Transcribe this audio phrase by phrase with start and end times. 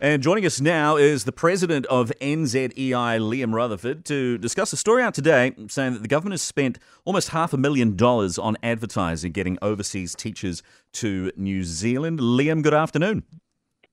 [0.00, 5.02] And joining us now is the president of NZEI, Liam Rutherford, to discuss a story
[5.04, 9.30] out today saying that the government has spent almost half a million dollars on advertising
[9.30, 12.18] getting overseas teachers to New Zealand.
[12.18, 13.22] Liam, good afternoon.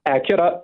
[0.06, 0.62] Uh, kia ora.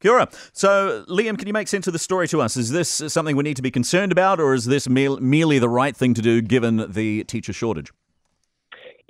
[0.00, 0.28] Kia ora.
[0.52, 2.56] So, Liam, can you make sense of the story to us?
[2.56, 5.96] Is this something we need to be concerned about, or is this merely the right
[5.96, 7.92] thing to do given the teacher shortage?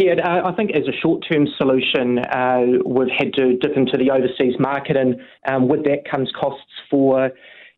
[0.01, 3.99] Yeah, uh, I think as a short term solution, uh, we've had to dip into
[3.99, 5.17] the overseas market, and
[5.47, 7.31] um, with that comes costs for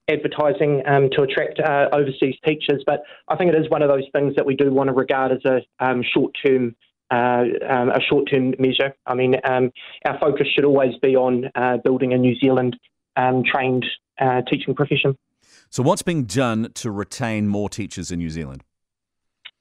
[0.08, 2.84] advertising um, to attract uh, overseas teachers.
[2.86, 5.32] But I think it is one of those things that we do want to regard
[5.32, 6.76] as a um, short term.
[7.10, 8.94] Uh, um, a short-term measure.
[9.04, 9.70] I mean, um,
[10.06, 12.74] our focus should always be on uh, building a New Zealand
[13.16, 13.84] um, trained
[14.18, 15.18] uh, teaching profession.
[15.68, 18.64] So, what's being done to retain more teachers in New Zealand?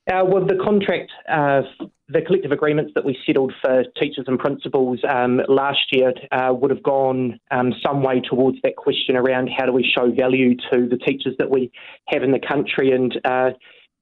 [0.10, 1.62] Uh, well, the contract, uh,
[2.12, 6.72] the collective agreements that we settled for teachers and principals um, last year uh, would
[6.72, 10.88] have gone um, some way towards that question around how do we show value to
[10.90, 11.72] the teachers that we
[12.08, 13.52] have in the country and uh,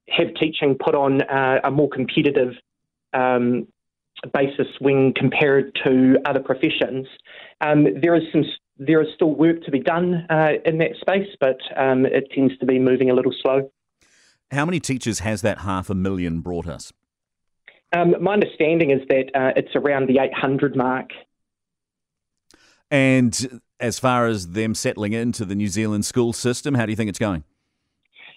[0.09, 2.53] have teaching put on uh, a more competitive
[3.13, 3.67] um,
[4.33, 7.07] basis when compared to other professions.
[7.61, 8.44] Um, there is some.
[8.81, 12.57] There is still work to be done uh, in that space, but um, it tends
[12.59, 13.69] to be moving a little slow.
[14.51, 16.94] How many teachers has that half a million brought us?
[17.91, 21.09] Um, my understanding is that uh, it's around the 800 mark.
[22.91, 26.95] And as far as them settling into the New Zealand school system, how do you
[26.95, 27.43] think it's going?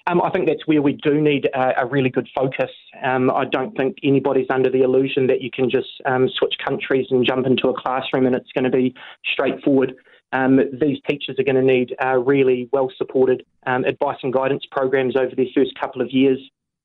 [0.07, 2.71] Um, I think that's where we do need a, a really good focus.
[3.05, 7.07] Um, I don't think anybody's under the illusion that you can just um, switch countries
[7.11, 8.95] and jump into a classroom and it's going to be
[9.33, 9.95] straightforward.
[10.33, 14.65] Um, these teachers are going to need uh, really well supported um, advice and guidance
[14.71, 16.39] programs over their first couple of years.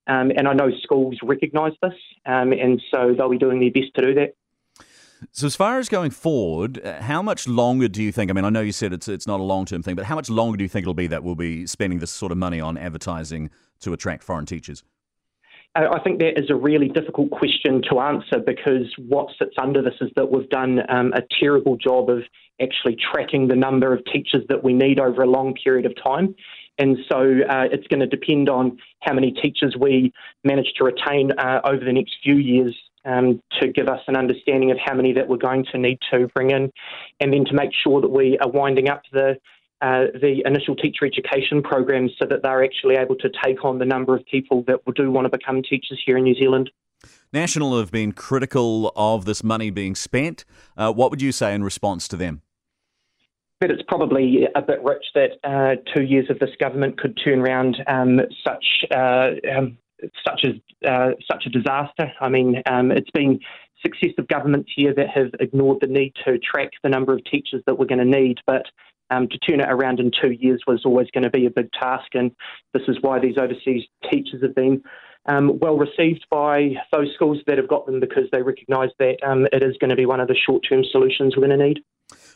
[0.08, 1.92] Um, and I know schools recognise this,
[2.26, 4.34] um, and so they'll be doing their best to do that.
[5.32, 8.30] So, as far as going forward, uh, how much longer do you think?
[8.30, 10.14] I mean, I know you said it's it's not a long term thing, but how
[10.14, 12.60] much longer do you think it'll be that we'll be spending this sort of money
[12.60, 14.82] on advertising to attract foreign teachers?
[15.74, 19.94] I think that is a really difficult question to answer because what sits under this
[20.00, 22.22] is that we've done um, a terrible job of
[22.60, 26.34] actually tracking the number of teachers that we need over a long period of time.
[26.78, 30.12] And so uh, it's going to depend on how many teachers we
[30.44, 34.70] manage to retain uh, over the next few years um, to give us an understanding
[34.70, 36.70] of how many that we're going to need to bring in,
[37.20, 39.36] and then to make sure that we are winding up the
[39.80, 43.84] uh, the initial teacher education programs so that they're actually able to take on the
[43.84, 46.68] number of people that do want to become teachers here in New Zealand.
[47.32, 50.44] National have been critical of this money being spent.
[50.76, 52.42] Uh, what would you say in response to them?
[53.60, 57.40] That it's probably a bit rich that uh, two years of this government could turn
[57.40, 58.64] around um, such
[58.94, 59.78] uh, um,
[60.24, 62.12] such a uh, such a disaster.
[62.20, 63.40] I mean, um, it's been
[63.82, 67.78] successive governments here that have ignored the need to track the number of teachers that
[67.78, 68.66] we're going to need, but
[69.10, 71.70] um, to turn it around in two years was always going to be a big
[71.72, 72.30] task, and
[72.74, 74.82] this is why these overseas teachers have been
[75.26, 79.46] um, well received by those schools that have got them because they recognise that um,
[79.52, 81.80] it is going to be one of the short term solutions we're going to need.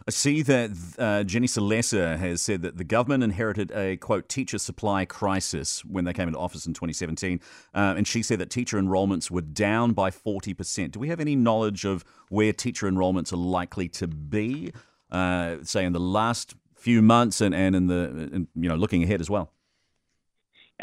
[0.06, 4.58] I see that uh, Jenny Salesa has said that the government inherited a quote teacher
[4.58, 7.40] supply crisis when they came into office in 2017,
[7.74, 10.90] uh, and she said that teacher enrolments were down by 40%.
[10.90, 14.72] Do we have any knowledge of where teacher enrolments are likely to be,
[15.10, 19.04] uh, say in the last few months and, and in the in, you know looking
[19.04, 19.52] ahead as well?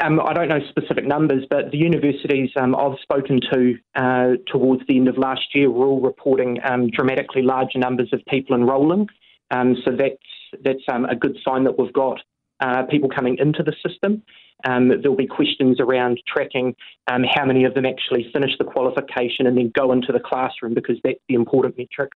[0.02, 4.82] Um, I don't know specific numbers, but the universities um, I've spoken to uh, towards
[4.88, 9.08] the end of last year were all reporting um, dramatically larger numbers of people enrolling.
[9.50, 12.18] Um, so that's that's um, a good sign that we've got
[12.60, 14.22] uh, people coming into the system.
[14.66, 16.74] Um, there'll be questions around tracking
[17.06, 20.96] how many of them actually finish the qualification and then go into the classroom because
[21.02, 22.08] that's the important metric.